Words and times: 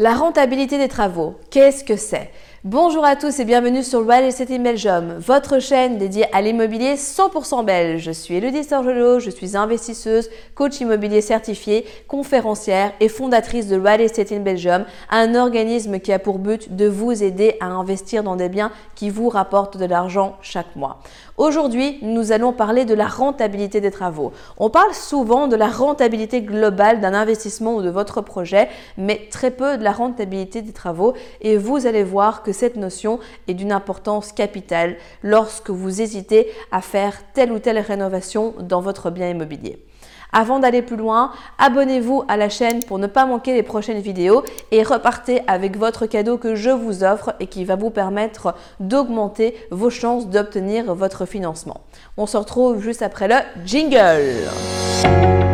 La 0.00 0.14
rentabilité 0.14 0.78
des 0.78 0.88
travaux, 0.88 1.34
qu'est-ce 1.50 1.84
que 1.84 1.96
c'est? 1.96 2.30
Bonjour 2.64 3.06
à 3.06 3.16
tous 3.16 3.40
et 3.40 3.46
bienvenue 3.46 3.82
sur 3.82 4.06
Real 4.06 4.24
Estate 4.24 4.50
in 4.50 4.58
Belgium, 4.58 5.14
votre 5.14 5.60
chaîne 5.60 5.96
dédiée 5.96 6.26
à 6.34 6.42
l'immobilier 6.42 6.96
100% 6.96 7.64
belge. 7.64 8.02
Je 8.02 8.10
suis 8.10 8.34
Elodie 8.34 8.64
Sorgelot, 8.64 9.18
je 9.18 9.30
suis 9.30 9.56
investisseuse, 9.56 10.28
coach 10.54 10.78
immobilier 10.82 11.22
certifié, 11.22 11.86
conférencière 12.06 12.92
et 13.00 13.08
fondatrice 13.08 13.66
de 13.66 13.80
Real 13.80 14.02
Estate 14.02 14.32
in 14.32 14.40
Belgium, 14.40 14.84
un 15.08 15.34
organisme 15.36 16.00
qui 16.00 16.12
a 16.12 16.18
pour 16.18 16.38
but 16.38 16.76
de 16.76 16.86
vous 16.86 17.22
aider 17.22 17.56
à 17.60 17.68
investir 17.68 18.22
dans 18.22 18.36
des 18.36 18.50
biens 18.50 18.72
qui 18.94 19.08
vous 19.08 19.30
rapportent 19.30 19.78
de 19.78 19.86
l'argent 19.86 20.36
chaque 20.42 20.76
mois. 20.76 21.00
Aujourd'hui, 21.38 21.98
nous 22.02 22.30
allons 22.30 22.52
parler 22.52 22.84
de 22.84 22.92
la 22.92 23.06
rentabilité 23.06 23.80
des 23.80 23.90
travaux. 23.90 24.32
On 24.58 24.68
parle 24.68 24.92
souvent 24.92 25.48
de 25.48 25.56
la 25.56 25.68
rentabilité 25.68 26.42
globale 26.42 27.00
d'un 27.00 27.14
investissement 27.14 27.76
ou 27.76 27.80
de 27.80 27.88
votre 27.88 28.20
projet, 28.20 28.68
mais 28.98 29.28
très 29.30 29.50
peu 29.50 29.78
de 29.78 29.82
la 29.82 29.92
rentabilité 29.92 30.60
des 30.60 30.74
travaux 30.74 31.14
et 31.40 31.56
vous 31.56 31.86
allez 31.86 32.04
voir 32.04 32.42
que 32.42 32.49
cette 32.52 32.76
notion 32.76 33.18
est 33.48 33.54
d'une 33.54 33.72
importance 33.72 34.32
capitale 34.32 34.96
lorsque 35.22 35.70
vous 35.70 36.00
hésitez 36.00 36.48
à 36.72 36.80
faire 36.80 37.14
telle 37.32 37.52
ou 37.52 37.58
telle 37.58 37.78
rénovation 37.78 38.54
dans 38.60 38.80
votre 38.80 39.10
bien 39.10 39.28
immobilier. 39.28 39.84
Avant 40.32 40.60
d'aller 40.60 40.82
plus 40.82 40.96
loin, 40.96 41.32
abonnez-vous 41.58 42.22
à 42.28 42.36
la 42.36 42.48
chaîne 42.48 42.80
pour 42.84 42.98
ne 42.98 43.08
pas 43.08 43.26
manquer 43.26 43.52
les 43.52 43.64
prochaines 43.64 44.00
vidéos 44.00 44.44
et 44.70 44.82
repartez 44.82 45.42
avec 45.48 45.76
votre 45.76 46.06
cadeau 46.06 46.38
que 46.38 46.54
je 46.54 46.70
vous 46.70 47.02
offre 47.02 47.34
et 47.40 47.48
qui 47.48 47.64
va 47.64 47.74
vous 47.74 47.90
permettre 47.90 48.54
d'augmenter 48.78 49.56
vos 49.70 49.90
chances 49.90 50.28
d'obtenir 50.28 50.94
votre 50.94 51.26
financement. 51.26 51.80
On 52.16 52.26
se 52.26 52.36
retrouve 52.36 52.80
juste 52.80 53.02
après 53.02 53.26
le 53.26 53.66
jingle. 53.66 55.49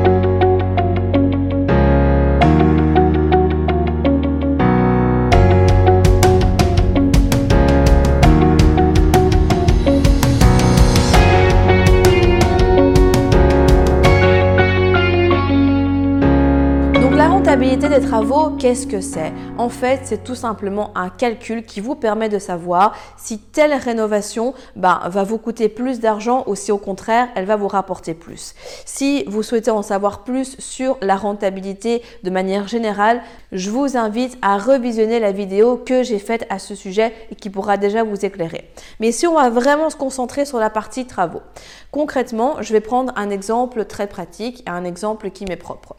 Des 17.77 18.01
travaux, 18.01 18.51
qu'est-ce 18.59 18.87
que 18.87 19.03
c'est? 19.03 19.33
En 19.59 19.69
fait, 19.69 20.01
c'est 20.05 20.25
tout 20.25 20.35
simplement 20.35 20.93
un 20.97 21.11
calcul 21.11 21.63
qui 21.63 21.81
vous 21.81 21.95
permet 21.95 22.31
de 22.31 22.39
savoir 22.39 22.97
si 23.19 23.39
telle 23.39 23.75
rénovation 23.75 24.55
ben, 24.77 25.01
va 25.07 25.25
vous 25.25 25.37
coûter 25.37 25.69
plus 25.69 26.01
d'argent 26.01 26.43
ou 26.47 26.55
si 26.55 26.73
au 26.73 26.79
contraire, 26.79 27.29
elle 27.35 27.45
va 27.45 27.57
vous 27.57 27.69
rapporter 27.69 28.15
plus. 28.15 28.55
Si 28.87 29.25
vous 29.25 29.43
souhaitez 29.43 29.71
en 29.71 29.83
savoir 29.83 30.25
plus 30.25 30.57
sur 30.59 30.97
la 31.03 31.17
rentabilité 31.17 32.03
de 32.25 32.31
manière 32.31 32.67
générale, 32.67 33.21
je 33.53 33.69
vous 33.71 33.99
invite 33.99 34.39
à 34.41 34.57
revisionner 34.57 35.21
la 35.21 35.33
vidéo 35.33 35.77
que 35.77 36.03
j'ai 36.03 36.19
faite 36.19 36.47
à 36.49 36.59
ce 36.59 36.75
sujet 36.75 37.13
et 37.31 37.35
qui 37.35 37.51
pourra 37.51 37.77
déjà 37.77 38.05
vous 38.05 38.25
éclairer. 38.25 38.71
Mais 39.01 39.13
si 39.13 39.27
on 39.27 39.35
va 39.35 39.51
vraiment 39.51 39.91
se 39.91 39.97
concentrer 39.97 40.47
sur 40.47 40.59
la 40.59 40.71
partie 40.71 41.05
travaux, 41.05 41.43
concrètement, 41.91 42.57
je 42.63 42.73
vais 42.73 42.81
prendre 42.81 43.13
un 43.17 43.29
exemple 43.29 43.85
très 43.85 44.07
pratique 44.07 44.63
et 44.67 44.71
un 44.71 44.85
exemple 44.85 45.31
qui 45.31 45.45
m'est 45.45 45.57
propre. 45.57 45.95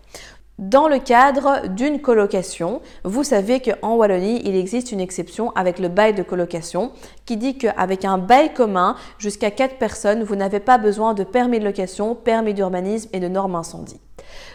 Dans 0.58 0.88
le 0.88 0.97
cadre 0.97 1.67
d'une 1.67 2.02
colocation, 2.02 2.81
vous 3.03 3.23
savez 3.23 3.59
qu'en 3.59 3.95
Wallonie, 3.95 4.41
il 4.44 4.55
existe 4.55 4.91
une 4.91 5.00
exception 5.00 5.52
avec 5.52 5.77
le 5.77 5.88
bail 5.88 6.16
de 6.16 6.23
colocation 6.23 6.94
qui 7.27 7.38
dit 7.38 7.59
qu'avec 7.59 8.05
un 8.05 8.17
bail 8.17 8.55
commun 8.55 8.95
jusqu'à 9.19 9.52
4 9.52 9.78
personnes, 9.78 10.23
vous 10.23 10.35
n'avez 10.35 10.59
pas 10.59 10.80
besoin 10.80 11.13
de 11.13 11.23
permis 11.23 11.59
de 11.59 11.63
location, 11.63 12.16
permis 12.16 12.55
d'urbanisme 12.55 13.08
et 13.13 13.19
de 13.19 13.28
normes 13.28 13.53
incendie. 13.53 14.02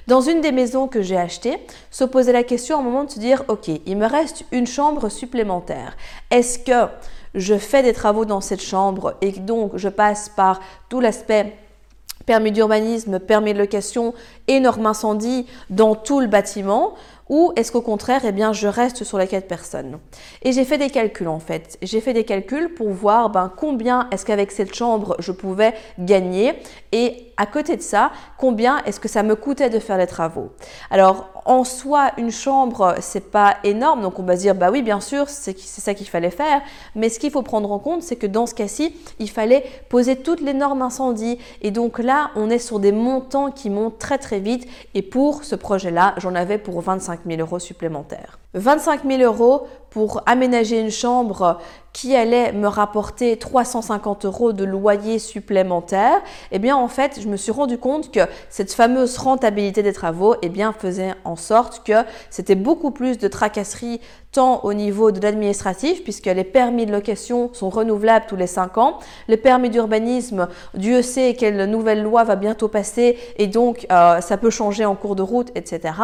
Dans 0.08 0.20
une 0.20 0.40
des 0.40 0.50
maisons 0.50 0.88
que 0.88 1.02
j'ai 1.02 1.16
achetées, 1.16 1.64
se 1.92 2.02
posait 2.02 2.32
la 2.32 2.42
question 2.42 2.80
au 2.80 2.82
moment 2.82 3.04
de 3.04 3.10
se 3.10 3.20
dire, 3.20 3.44
OK, 3.46 3.68
il 3.68 3.96
me 3.96 4.06
reste 4.06 4.44
une 4.50 4.66
chambre 4.66 5.08
supplémentaire. 5.08 5.96
Est-ce 6.32 6.58
que 6.58 6.90
je 7.36 7.56
fais 7.56 7.84
des 7.84 7.92
travaux 7.92 8.24
dans 8.24 8.40
cette 8.40 8.60
chambre 8.60 9.14
et 9.20 9.30
donc 9.30 9.76
je 9.76 9.88
passe 9.88 10.28
par 10.28 10.58
tout 10.88 10.98
l'aspect 10.98 11.54
permis 12.26 12.52
d'urbanisme, 12.52 13.18
permis 13.18 13.54
de 13.54 13.58
location 13.58 14.14
et 14.48 14.60
normes 14.60 14.86
incendie 14.86 15.46
dans 15.70 15.94
tout 15.94 16.20
le 16.20 16.26
bâtiment 16.26 16.94
ou 17.28 17.52
est-ce 17.56 17.72
qu'au 17.72 17.80
contraire, 17.80 18.22
eh 18.24 18.32
bien, 18.32 18.52
je 18.52 18.68
reste 18.68 19.04
sur 19.04 19.18
les 19.18 19.26
quatre 19.26 19.48
personnes 19.48 19.98
Et 20.42 20.52
j'ai 20.52 20.64
fait 20.64 20.78
des 20.78 20.90
calculs 20.90 21.28
en 21.28 21.38
fait. 21.38 21.78
J'ai 21.82 22.00
fait 22.00 22.12
des 22.12 22.24
calculs 22.24 22.74
pour 22.74 22.90
voir 22.90 23.30
ben, 23.30 23.50
combien 23.56 24.08
est-ce 24.10 24.26
qu'avec 24.26 24.50
cette 24.50 24.74
chambre 24.74 25.16
je 25.18 25.32
pouvais 25.32 25.74
gagner 25.98 26.54
et 26.92 27.32
à 27.36 27.46
côté 27.46 27.76
de 27.76 27.82
ça, 27.82 28.12
combien 28.38 28.82
est-ce 28.84 29.00
que 29.00 29.08
ça 29.08 29.22
me 29.22 29.34
coûtait 29.34 29.70
de 29.70 29.78
faire 29.78 29.98
les 29.98 30.06
travaux? 30.06 30.50
Alors 30.90 31.28
en 31.44 31.64
soi, 31.64 32.12
une 32.18 32.30
chambre, 32.30 32.94
c'est 33.00 33.30
pas 33.30 33.56
énorme, 33.64 34.02
donc 34.02 34.18
on 34.18 34.22
va 34.22 34.36
se 34.36 34.42
dire 34.42 34.54
bah 34.54 34.70
oui, 34.70 34.82
bien 34.82 35.00
sûr, 35.00 35.28
c'est 35.28 35.58
ça 35.58 35.94
qu'il 35.94 36.08
fallait 36.08 36.30
faire. 36.30 36.60
Mais 36.94 37.08
ce 37.08 37.18
qu'il 37.18 37.30
faut 37.30 37.42
prendre 37.42 37.72
en 37.72 37.78
compte, 37.78 38.02
c'est 38.02 38.16
que 38.16 38.26
dans 38.26 38.46
ce 38.46 38.54
cas-ci, 38.54 38.94
il 39.18 39.28
fallait 39.28 39.64
poser 39.88 40.16
toutes 40.16 40.40
les 40.40 40.54
normes 40.54 40.82
incendie. 40.82 41.38
Et 41.62 41.70
donc 41.70 41.98
là, 41.98 42.30
on 42.36 42.48
est 42.50 42.58
sur 42.58 42.78
des 42.78 42.92
montants 42.92 43.50
qui 43.50 43.70
montent 43.70 43.98
très 43.98 44.18
très 44.18 44.38
vite. 44.38 44.68
Et 44.94 45.02
pour 45.02 45.44
ce 45.44 45.56
projet-là, 45.56 46.14
j'en 46.18 46.34
avais 46.34 46.58
pour 46.58 46.80
25 46.80 47.11
000 47.26 47.40
euros 47.40 47.58
supplémentaires. 47.58 48.38
25 48.54 49.02
000 49.04 49.22
euros 49.22 49.68
pour 49.92 50.22
aménager 50.26 50.80
une 50.80 50.90
chambre 50.90 51.58
qui 51.92 52.16
allait 52.16 52.52
me 52.52 52.66
rapporter 52.66 53.36
350 53.36 54.24
euros 54.24 54.52
de 54.52 54.64
loyer 54.64 55.18
supplémentaire, 55.18 56.22
eh 56.50 56.58
bien 56.58 56.76
en 56.76 56.88
fait, 56.88 57.20
je 57.20 57.28
me 57.28 57.36
suis 57.36 57.52
rendu 57.52 57.76
compte 57.76 58.10
que 58.10 58.20
cette 58.48 58.72
fameuse 58.72 59.18
rentabilité 59.18 59.82
des 59.82 59.92
travaux, 59.92 60.34
eh 60.40 60.48
bien 60.48 60.72
faisait 60.72 61.12
en 61.24 61.36
sorte 61.36 61.82
que 61.84 62.04
c'était 62.30 62.54
beaucoup 62.54 62.90
plus 62.90 63.18
de 63.18 63.28
tracasseries 63.28 64.00
tant 64.32 64.64
au 64.64 64.72
niveau 64.72 65.10
de 65.12 65.20
l'administratif, 65.20 66.02
puisque 66.02 66.26
les 66.26 66.44
permis 66.44 66.86
de 66.86 66.92
location 66.92 67.50
sont 67.52 67.68
renouvelables 67.68 68.24
tous 68.26 68.36
les 68.36 68.46
5 68.46 68.78
ans. 68.78 68.98
Les 69.28 69.36
permis 69.36 69.68
d'urbanisme, 69.68 70.48
Dieu 70.72 71.02
sait 71.02 71.34
quelle 71.34 71.66
nouvelle 71.70 72.02
loi 72.02 72.24
va 72.24 72.34
bientôt 72.34 72.68
passer 72.68 73.18
et 73.36 73.46
donc 73.46 73.86
euh, 73.92 74.22
ça 74.22 74.38
peut 74.38 74.48
changer 74.48 74.86
en 74.86 74.94
cours 74.94 75.16
de 75.16 75.22
route, 75.22 75.50
etc. 75.54 75.94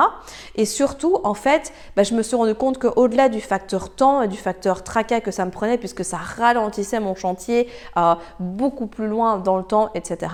Et 0.57 0.67
surtout, 0.67 1.19
en 1.25 1.33
fait, 1.33 1.73
bah, 1.97 2.03
je 2.03 2.15
me 2.15 2.23
suis 2.23 2.37
rendu 2.37 2.55
compte 2.55 2.79
qu'au-delà 2.79 3.31
du 3.31 3.41
facteur 3.41 3.78
temps 3.87 4.23
et 4.23 4.29
du 4.29 4.37
facteur 4.37 4.83
tracas 4.83 5.21
que 5.21 5.31
ça 5.31 5.45
me 5.45 5.51
prenait, 5.51 5.79
puisque 5.79 6.05
ça 6.05 6.17
ralentissait 6.17 7.01
mon 7.01 7.15
chantier 7.15 7.69
euh, 7.97 8.15
beaucoup 8.41 8.87
plus 8.87 9.07
loin 9.07 9.39
dans 9.39 9.57
le 9.57 9.65
temps, 9.65 9.91
etc., 9.95 10.33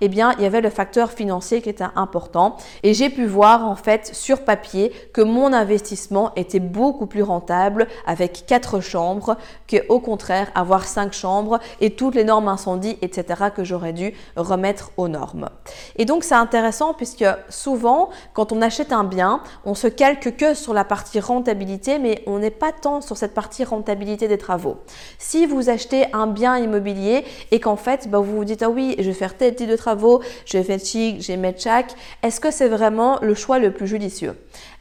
eh 0.00 0.08
bien, 0.08 0.32
il 0.38 0.42
y 0.42 0.46
avait 0.46 0.60
le 0.60 0.70
facteur 0.70 1.10
financier 1.10 1.62
qui 1.62 1.68
était 1.68 1.84
important. 1.96 2.56
Et 2.82 2.94
j'ai 2.94 3.10
pu 3.10 3.26
voir, 3.26 3.66
en 3.66 3.76
fait, 3.76 4.14
sur 4.14 4.44
papier, 4.44 4.92
que 5.12 5.20
mon 5.20 5.52
investissement 5.52 6.32
était 6.36 6.60
beaucoup 6.60 7.06
plus 7.06 7.22
rentable 7.22 7.88
avec 8.06 8.44
quatre 8.46 8.80
chambres 8.80 9.36
que, 9.66 9.76
au 9.88 10.00
contraire, 10.00 10.50
avoir 10.54 10.84
cinq 10.84 11.12
chambres 11.12 11.58
et 11.80 11.90
toutes 11.90 12.14
les 12.14 12.24
normes 12.24 12.48
incendie, 12.48 12.98
etc., 13.02 13.44
que 13.54 13.64
j'aurais 13.64 13.92
dû 13.92 14.14
remettre 14.36 14.92
aux 14.96 15.08
normes. 15.08 15.48
Et 15.96 16.04
donc, 16.04 16.24
c'est 16.24 16.34
intéressant 16.34 16.94
puisque 16.94 17.24
souvent, 17.48 18.10
quand 18.32 18.52
on 18.52 18.62
achète 18.62 18.92
un 18.92 19.04
bien, 19.04 19.40
on 19.64 19.74
se 19.74 19.86
calque 19.86 20.36
que 20.36 20.54
sur 20.54 20.74
la 20.74 20.84
partie 20.84 21.20
rentabilité, 21.20 21.98
mais 21.98 22.22
on 22.26 22.38
n'est 22.38 22.50
pas 22.50 22.72
sur 23.00 23.16
cette 23.16 23.34
partie 23.34 23.64
rentabilité 23.64 24.28
des 24.28 24.38
travaux. 24.38 24.76
Si 25.18 25.46
vous 25.46 25.70
achetez 25.70 26.06
un 26.12 26.26
bien 26.26 26.58
immobilier 26.58 27.24
et 27.50 27.60
qu'en 27.60 27.76
fait, 27.76 28.08
bah, 28.08 28.18
vous 28.18 28.36
vous 28.36 28.44
dites, 28.44 28.62
ah 28.62 28.70
oui, 28.70 28.94
je 28.98 29.04
vais 29.04 29.12
faire 29.12 29.36
tel 29.36 29.54
type 29.54 29.68
de 29.68 29.76
travaux, 29.76 30.20
je 30.44 30.58
vais 30.58 30.64
faire 30.64 30.80
chic, 30.80 31.22
je 31.22 31.28
vais 31.28 31.36
mettre 31.36 31.60
chaque, 31.60 31.94
est-ce 32.22 32.40
que 32.40 32.50
c'est 32.50 32.68
vraiment 32.68 33.18
le 33.22 33.34
choix 33.34 33.58
le 33.58 33.72
plus 33.72 33.86
judicieux? 33.86 34.34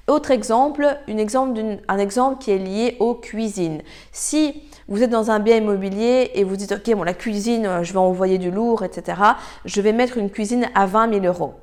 Autre 0.08 0.31
exemple, 0.31 0.97
un 1.08 1.97
exemple 1.97 2.38
qui 2.38 2.52
est 2.52 2.58
lié 2.58 2.97
aux 3.00 3.16
cuisines. 3.16 3.81
Si 4.12 4.62
vous 4.90 5.02
êtes 5.02 5.09
dans 5.09 5.31
un 5.31 5.40
bien 5.40 5.56
immobilier 5.56 6.31
et 6.35 6.44
vous 6.44 6.58
dites, 6.58 6.74
OK, 6.74 7.06
la 7.06 7.14
cuisine, 7.14 7.66
euh, 7.66 7.84
je 7.84 7.94
vais 7.94 8.00
envoyer 8.00 8.38
du 8.38 8.52
lourd, 8.52 8.84
etc., 8.84 9.22
je 9.64 9.80
vais 9.80 9.94
mettre 9.94 10.18
une 10.18 10.30
cuisine 10.30 10.70
à 10.75 10.88
20 10.88 11.22
000 11.22 11.25
euros 11.25 11.53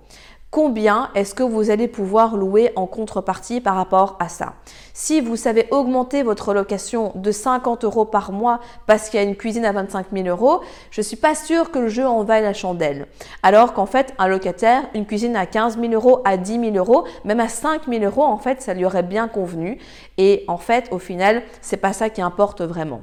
combien 0.50 1.10
est-ce 1.14 1.34
que 1.34 1.42
vous 1.42 1.70
allez 1.70 1.86
pouvoir 1.86 2.36
louer 2.36 2.72
en 2.74 2.86
contrepartie 2.86 3.60
par 3.60 3.76
rapport 3.76 4.16
à 4.18 4.28
ça? 4.28 4.54
Si 4.92 5.20
vous 5.20 5.36
savez 5.36 5.68
augmenter 5.70 6.22
votre 6.22 6.52
location 6.52 7.12
de 7.14 7.30
50 7.30 7.84
euros 7.84 8.04
par 8.04 8.32
mois 8.32 8.60
parce 8.86 9.08
qu'il 9.08 9.20
y 9.20 9.22
a 9.22 9.26
une 9.26 9.36
cuisine 9.36 9.64
à 9.64 9.72
25 9.72 10.06
000 10.12 10.26
euros, 10.28 10.60
je 10.90 11.00
ne 11.00 11.04
suis 11.04 11.16
pas 11.16 11.34
sûre 11.34 11.70
que 11.70 11.78
le 11.78 11.88
jeu 11.88 12.06
en 12.06 12.24
vaille 12.24 12.42
la 12.42 12.52
chandelle. 12.52 13.06
Alors 13.42 13.72
qu'en 13.72 13.86
fait, 13.86 14.12
un 14.18 14.28
locataire, 14.28 14.82
une 14.94 15.06
cuisine 15.06 15.36
à 15.36 15.46
15 15.46 15.78
000 15.78 15.92
euros, 15.92 16.20
à 16.24 16.36
10 16.36 16.72
000 16.72 16.76
euros, 16.76 17.04
même 17.24 17.40
à 17.40 17.48
5 17.48 17.82
000 17.88 18.04
euros, 18.04 18.24
en 18.24 18.38
fait, 18.38 18.60
ça 18.60 18.74
lui 18.74 18.84
aurait 18.84 19.04
bien 19.04 19.28
convenu. 19.28 19.78
Et 20.18 20.44
en 20.48 20.58
fait, 20.58 20.88
au 20.90 20.98
final, 20.98 21.42
c'est 21.60 21.76
pas 21.76 21.92
ça 21.92 22.10
qui 22.10 22.22
importe 22.22 22.62
vraiment. 22.62 23.02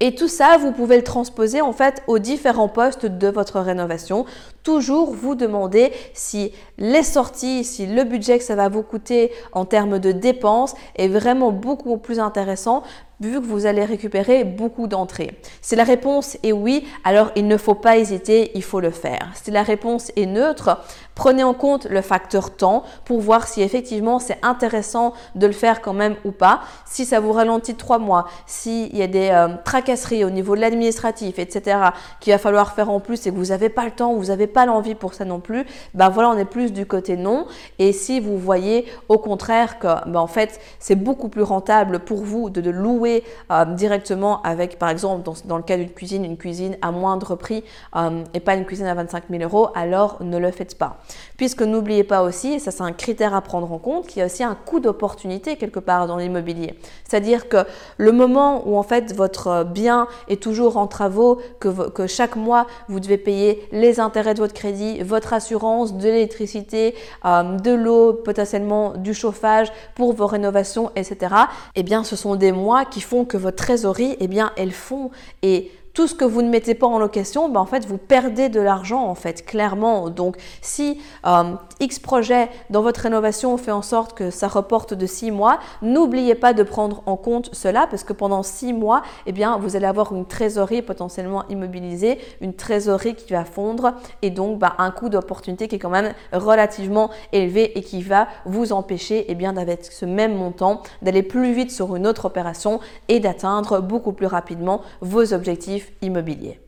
Et 0.00 0.14
tout 0.14 0.28
ça, 0.28 0.58
vous 0.58 0.70
pouvez 0.70 0.96
le 0.96 1.02
transposer 1.02 1.60
en 1.60 1.72
fait 1.72 2.04
aux 2.06 2.20
différents 2.20 2.68
postes 2.68 3.04
de 3.04 3.28
votre 3.28 3.58
rénovation. 3.58 4.26
Toujours 4.62 5.12
vous 5.12 5.34
demander 5.34 5.92
si 6.14 6.52
les 6.78 7.02
sorties, 7.02 7.64
si 7.64 7.86
le 7.86 8.04
budget 8.04 8.38
que 8.38 8.44
ça 8.44 8.54
va 8.54 8.68
vous 8.68 8.84
coûter 8.84 9.32
en 9.52 9.64
termes 9.64 9.98
de 9.98 10.12
dépenses 10.12 10.74
est 10.94 11.08
vraiment 11.08 11.50
beaucoup 11.50 11.96
plus 11.96 12.20
intéressant 12.20 12.84
vu 13.20 13.40
que 13.40 13.46
vous 13.46 13.66
allez 13.66 13.84
récupérer 13.84 14.44
beaucoup 14.44 14.86
d'entrées. 14.86 15.38
Si 15.60 15.76
la 15.76 15.84
réponse 15.84 16.36
est 16.42 16.52
oui, 16.52 16.86
alors 17.04 17.30
il 17.36 17.46
ne 17.46 17.56
faut 17.56 17.74
pas 17.74 17.98
hésiter, 17.98 18.52
il 18.54 18.62
faut 18.62 18.80
le 18.80 18.90
faire. 18.90 19.30
Si 19.34 19.50
la 19.50 19.62
réponse 19.62 20.12
est 20.16 20.26
neutre, 20.26 20.78
Prenez 21.18 21.42
en 21.42 21.52
compte 21.52 21.86
le 21.86 22.00
facteur 22.00 22.54
temps 22.54 22.84
pour 23.04 23.18
voir 23.18 23.48
si 23.48 23.60
effectivement 23.60 24.20
c'est 24.20 24.38
intéressant 24.42 25.14
de 25.34 25.48
le 25.48 25.52
faire 25.52 25.82
quand 25.82 25.92
même 25.92 26.14
ou 26.24 26.30
pas. 26.30 26.60
Si 26.86 27.04
ça 27.04 27.18
vous 27.18 27.32
ralentit 27.32 27.74
trois 27.74 27.98
mois, 27.98 28.28
s'il 28.46 28.96
y 28.96 29.02
a 29.02 29.08
des 29.08 29.30
euh, 29.32 29.48
tracasseries 29.64 30.24
au 30.24 30.30
niveau 30.30 30.54
de 30.54 30.60
l'administratif, 30.60 31.40
etc., 31.40 31.76
qu'il 32.20 32.32
va 32.32 32.38
falloir 32.38 32.72
faire 32.72 32.88
en 32.88 33.00
plus 33.00 33.26
et 33.26 33.32
que 33.32 33.34
vous 33.34 33.46
n'avez 33.46 33.68
pas 33.68 33.84
le 33.84 33.90
temps, 33.90 34.14
vous 34.14 34.26
n'avez 34.26 34.46
pas 34.46 34.64
l'envie 34.64 34.94
pour 34.94 35.12
ça 35.12 35.24
non 35.24 35.40
plus, 35.40 35.66
ben 35.92 36.08
voilà, 36.08 36.30
on 36.30 36.38
est 36.38 36.44
plus 36.44 36.72
du 36.72 36.86
côté 36.86 37.16
non. 37.16 37.46
Et 37.80 37.92
si 37.92 38.20
vous 38.20 38.38
voyez 38.38 38.86
au 39.08 39.18
contraire 39.18 39.80
que 39.80 39.88
ben 40.08 40.20
en 40.20 40.28
fait 40.28 40.60
c'est 40.78 40.94
beaucoup 40.94 41.28
plus 41.28 41.42
rentable 41.42 41.98
pour 41.98 42.22
vous 42.22 42.48
de, 42.48 42.60
de 42.60 42.70
louer 42.70 43.07
euh, 43.50 43.64
directement 43.64 44.42
avec 44.42 44.78
par 44.78 44.90
exemple 44.90 45.28
dans, 45.44 45.56
le 45.56 45.62
cas 45.62 45.76
d'une 45.76 45.90
cuisine, 45.90 46.24
une 46.24 46.36
cuisine 46.36 46.76
à 46.82 46.90
moindre 46.90 47.36
prix 47.36 47.64
euh, 47.96 48.24
et 48.34 48.40
pas 48.40 48.54
une 48.54 48.64
cuisine 48.64 48.86
à 48.86 48.94
25 48.94 49.24
000 49.30 49.42
euros, 49.42 49.68
alors 49.74 50.18
ne 50.20 50.38
le 50.38 50.50
faites 50.50 50.76
pas. 50.76 50.98
Puisque 51.36 51.62
n'oubliez 51.62 52.04
pas 52.04 52.22
aussi, 52.22 52.54
et 52.54 52.58
ça 52.58 52.70
c'est 52.70 52.82
un 52.82 52.92
critère 52.92 53.34
à 53.34 53.40
prendre 53.40 53.70
en 53.72 53.78
compte, 53.78 54.06
qu'il 54.06 54.20
y 54.20 54.22
a 54.22 54.26
aussi 54.26 54.44
un 54.44 54.54
coût 54.54 54.80
d'opportunité 54.80 55.56
quelque 55.56 55.80
part 55.80 56.06
dans 56.06 56.16
l'immobilier. 56.16 56.74
C'est-à-dire 57.08 57.48
que 57.48 57.58
le 57.96 58.12
moment 58.12 58.62
où 58.66 58.76
en 58.76 58.82
fait 58.82 59.14
votre 59.14 59.64
bien 59.64 60.08
est 60.28 60.42
toujours 60.42 60.76
en 60.76 60.86
travaux, 60.86 61.40
que, 61.60 61.88
que 61.90 62.06
chaque 62.06 62.36
mois 62.36 62.66
vous 62.88 63.00
devez 63.00 63.18
payer 63.18 63.66
les 63.72 64.00
intérêts 64.00 64.34
de 64.34 64.40
votre 64.40 64.54
crédit, 64.54 65.02
votre 65.02 65.32
assurance, 65.32 65.94
de 65.94 66.02
l'électricité, 66.02 66.94
euh, 67.24 67.56
de 67.58 67.72
l'eau, 67.72 68.12
potentiellement 68.12 68.94
du 68.94 69.14
chauffage 69.14 69.72
pour 69.94 70.12
vos 70.12 70.26
rénovations, 70.26 70.90
etc. 70.96 71.34
Eh 71.74 71.82
bien, 71.82 72.04
ce 72.04 72.16
sont 72.16 72.36
des 72.36 72.52
mois 72.52 72.84
qui 72.84 72.97
font 73.02 73.24
que 73.24 73.36
votre 73.36 73.56
trésorerie, 73.56 74.16
eh 74.20 74.28
bien, 74.28 74.52
elles 74.56 74.72
font 74.72 75.10
et 75.42 75.70
tout 75.98 76.06
ce 76.06 76.14
que 76.14 76.24
vous 76.24 76.42
ne 76.42 76.48
mettez 76.48 76.76
pas 76.76 76.86
en 76.86 77.00
location, 77.00 77.48
ben 77.48 77.58
en 77.58 77.66
fait, 77.66 77.84
vous 77.84 77.98
perdez 77.98 78.48
de 78.48 78.60
l'argent, 78.60 79.04
en 79.08 79.16
fait, 79.16 79.44
clairement. 79.44 80.10
Donc, 80.10 80.36
si 80.62 81.00
euh, 81.26 81.54
X 81.80 81.98
projet 81.98 82.50
dans 82.70 82.82
votre 82.82 83.00
rénovation 83.00 83.56
fait 83.56 83.72
en 83.72 83.82
sorte 83.82 84.16
que 84.16 84.30
ça 84.30 84.46
reporte 84.46 84.94
de 84.94 85.06
6 85.06 85.32
mois, 85.32 85.58
n'oubliez 85.82 86.36
pas 86.36 86.52
de 86.52 86.62
prendre 86.62 87.02
en 87.06 87.16
compte 87.16 87.50
cela 87.52 87.88
parce 87.88 88.04
que 88.04 88.12
pendant 88.12 88.44
6 88.44 88.74
mois, 88.74 89.02
eh 89.26 89.32
bien, 89.32 89.58
vous 89.58 89.74
allez 89.74 89.86
avoir 89.86 90.14
une 90.14 90.24
trésorerie 90.24 90.82
potentiellement 90.82 91.42
immobilisée, 91.48 92.20
une 92.40 92.54
trésorerie 92.54 93.16
qui 93.16 93.32
va 93.32 93.44
fondre 93.44 93.94
et 94.22 94.30
donc 94.30 94.60
ben, 94.60 94.74
un 94.78 94.92
coût 94.92 95.08
d'opportunité 95.08 95.66
qui 95.66 95.74
est 95.74 95.80
quand 95.80 95.90
même 95.90 96.14
relativement 96.32 97.10
élevé 97.32 97.76
et 97.76 97.82
qui 97.82 98.02
va 98.02 98.28
vous 98.44 98.72
empêcher 98.72 99.24
eh 99.26 99.34
bien, 99.34 99.52
ce 99.82 100.06
même 100.06 100.36
montant 100.36 100.80
d'aller 101.02 101.24
plus 101.24 101.52
vite 101.52 101.72
sur 101.72 101.96
une 101.96 102.06
autre 102.06 102.26
opération 102.26 102.78
et 103.08 103.18
d'atteindre 103.18 103.80
beaucoup 103.80 104.12
plus 104.12 104.26
rapidement 104.26 104.82
vos 105.00 105.34
objectifs 105.34 105.87
immobilier. 106.00 106.67